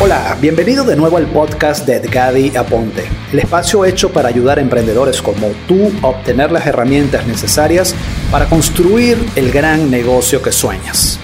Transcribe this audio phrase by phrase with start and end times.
[0.00, 3.02] Hola, bienvenido de nuevo al podcast de Edgadi Aponte,
[3.32, 7.96] el espacio hecho para ayudar a emprendedores como tú a obtener las herramientas necesarias
[8.30, 11.18] para construir el gran negocio que sueñas.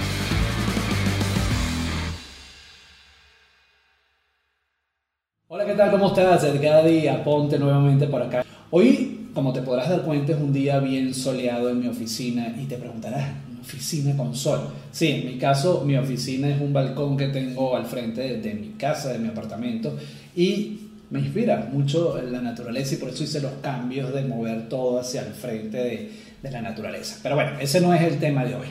[5.47, 5.91] Hola, ¿qué tal?
[5.91, 6.43] ¿Cómo estás?
[6.43, 8.43] Edgadi Aponte nuevamente por acá.
[8.71, 12.65] Hoy, como te podrás dar cuenta, es un día bien soleado en mi oficina y
[12.65, 13.31] te preguntarás,
[13.61, 14.61] oficina con sol.
[14.91, 18.69] Sí, en mi caso, mi oficina es un balcón que tengo al frente de, mi
[18.69, 19.97] casa, de mi apartamento,
[20.35, 20.79] y
[21.09, 25.21] me inspira mucho la naturaleza y por eso hice los cambios de mover todo hacia
[25.21, 27.19] el frente de, de la naturaleza.
[27.21, 28.67] Pero bueno, ese no es el tema de hoy.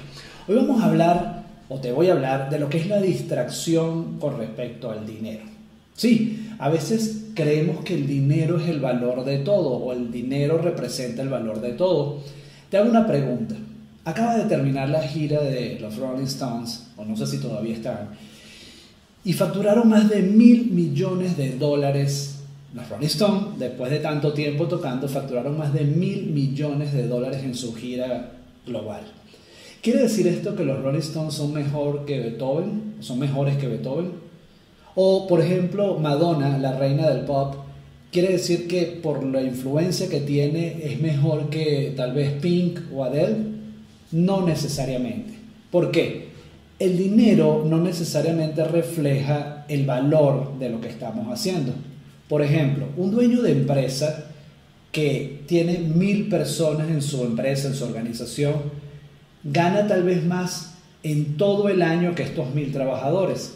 [0.49, 4.19] Hoy vamos a hablar, o te voy a hablar, de lo que es la distracción
[4.19, 5.54] con respecto al dinero.
[5.97, 10.59] Sí, a veces creemos que el dinero es el valor de todo o el dinero
[10.59, 12.21] representa el valor de todo.
[12.71, 13.55] Te hago una pregunta.
[14.05, 18.11] Acaba de terminar la gira de los Rolling Stones, o no sé si todavía están,
[19.25, 22.41] y facturaron más de mil millones de dólares.
[22.75, 27.45] Los Rolling Stones, después de tanto tiempo tocando, facturaron más de mil millones de dólares
[27.45, 28.33] en su gira
[28.67, 29.03] global.
[29.81, 32.97] ¿Quiere decir esto que los Rolling Stones son mejor que Beethoven?
[33.01, 34.24] ¿Son mejores que Beethoven?
[34.95, 37.57] O, por ejemplo, Madonna, la reina del pop,
[38.13, 43.05] quiere decir que por la influencia que tiene es mejor que tal vez Pink o
[43.05, 43.37] Adele?
[44.13, 45.35] No necesariamente.
[45.71, 46.29] ¿Por qué?
[46.79, 51.73] El dinero no necesariamente refleja el valor de lo que estamos haciendo.
[52.29, 54.27] Por ejemplo, un dueño de empresa
[54.93, 58.55] que tiene mil personas en su empresa, en su organización,
[59.43, 63.55] gana tal vez más en todo el año que estos mil trabajadores.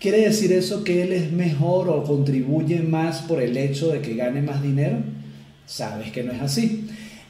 [0.00, 4.14] ¿Quiere decir eso que él es mejor o contribuye más por el hecho de que
[4.14, 4.96] gane más dinero?
[5.66, 6.86] Sabes que no es así.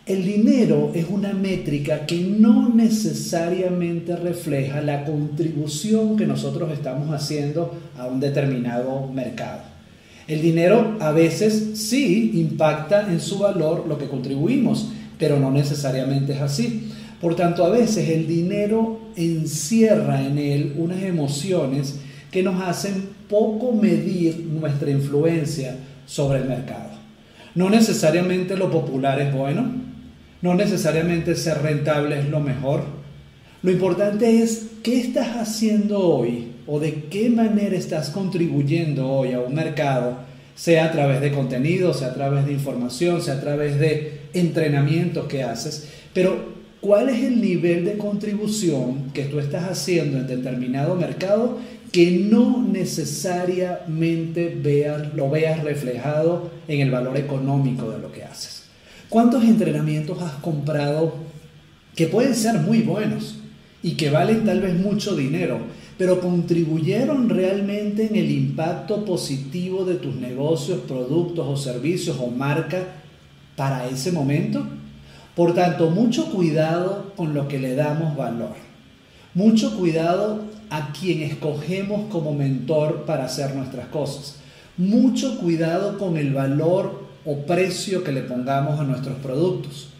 [0.06, 7.74] El dinero es una métrica que no necesariamente refleja la contribución que nosotros estamos haciendo
[7.98, 9.62] a un determinado mercado.
[10.28, 16.34] El dinero a veces sí impacta en su valor lo que contribuimos, pero no necesariamente
[16.34, 16.88] es así.
[17.20, 21.96] Por tanto, a veces el dinero encierra en él unas emociones
[22.30, 25.76] que nos hacen poco medir nuestra influencia
[26.06, 26.90] sobre el mercado.
[27.54, 29.70] No necesariamente lo popular es bueno,
[30.42, 32.84] no necesariamente ser rentable es lo mejor.
[33.62, 39.40] Lo importante es qué estás haciendo hoy o de qué manera estás contribuyendo hoy a
[39.40, 40.18] un mercado,
[40.54, 45.26] sea a través de contenido, sea a través de información, sea a través de entrenamientos
[45.26, 50.94] que haces, pero cuál es el nivel de contribución que tú estás haciendo en determinado
[50.94, 51.58] mercado
[51.92, 58.64] que no necesariamente veas, lo veas reflejado en el valor económico de lo que haces.
[59.08, 61.14] ¿Cuántos entrenamientos has comprado
[61.96, 63.40] que pueden ser muy buenos
[63.82, 65.58] y que valen tal vez mucho dinero,
[65.98, 72.86] pero contribuyeron realmente en el impacto positivo de tus negocios, productos o servicios o marca
[73.56, 74.64] para ese momento?
[75.34, 78.54] Por tanto, mucho cuidado con lo que le damos valor.
[79.34, 84.36] Mucho cuidado a quien escogemos como mentor para hacer nuestras cosas.
[84.76, 89.90] Mucho cuidado con el valor o precio que le pongamos a nuestros productos.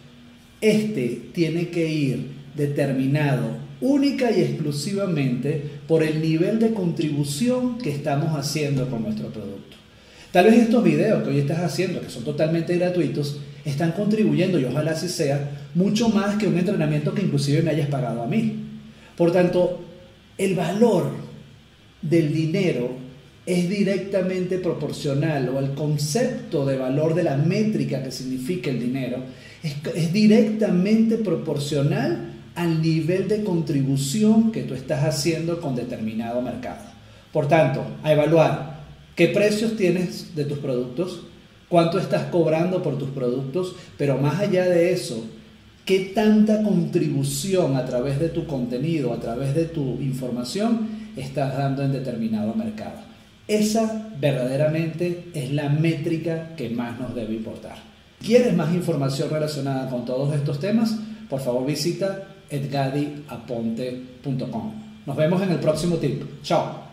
[0.60, 8.36] Este tiene que ir determinado única y exclusivamente por el nivel de contribución que estamos
[8.36, 9.76] haciendo con nuestro producto.
[10.32, 14.64] Tal vez estos videos que hoy estás haciendo, que son totalmente gratuitos, están contribuyendo, y
[14.64, 18.56] ojalá así sea, mucho más que un entrenamiento que inclusive me hayas pagado a mí.
[19.16, 19.80] Por tanto,
[20.38, 21.10] el valor
[22.00, 22.96] del dinero
[23.44, 29.18] es directamente proporcional o el concepto de valor de la métrica que significa el dinero
[29.62, 36.82] es, directamente proporcional al nivel de contribución que tú estás haciendo con determinado mercado.
[37.32, 38.79] Por tanto, a evaluar
[39.20, 41.20] qué precios tienes de tus productos,
[41.68, 45.22] cuánto estás cobrando por tus productos, pero más allá de eso,
[45.84, 50.88] qué tanta contribución a través de tu contenido, a través de tu información,
[51.18, 52.96] estás dando en determinado mercado.
[53.46, 57.76] Esa verdaderamente es la métrica que más nos debe importar.
[58.24, 60.96] ¿Quieres más información relacionada con todos estos temas?
[61.28, 64.72] Por favor visita edgadiaponte.com.
[65.04, 66.22] Nos vemos en el próximo tip.
[66.42, 66.89] Chao.